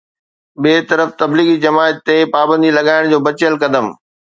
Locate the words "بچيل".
3.27-3.53